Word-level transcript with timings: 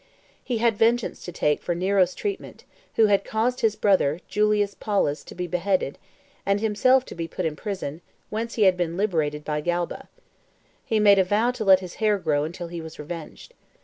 He 0.43 0.57
had 0.57 0.79
vengeance 0.79 1.23
to 1.25 1.31
take 1.31 1.61
for 1.61 1.75
Nero's 1.75 2.15
treatment, 2.15 2.63
who 2.95 3.05
had 3.05 3.23
caused 3.23 3.61
his 3.61 3.75
brother, 3.75 4.19
Julius 4.27 4.73
Paulus, 4.73 5.23
to 5.25 5.35
be 5.35 5.45
beheaded, 5.45 5.99
and 6.43 6.59
himself 6.59 7.05
to 7.05 7.13
be 7.13 7.27
put 7.27 7.45
in 7.45 7.55
prison, 7.55 8.01
whence 8.31 8.55
he 8.55 8.63
had 8.63 8.75
been 8.75 8.97
liberated 8.97 9.45
by 9.45 9.61
Galba. 9.61 10.09
He 10.83 10.99
made 10.99 11.19
a 11.19 11.23
vow 11.23 11.51
to 11.51 11.63
let 11.63 11.81
his 11.81 11.93
hair 12.01 12.17
grow 12.17 12.45
until 12.45 12.69
he 12.69 12.81
was 12.81 12.97
revenged. 12.97 13.53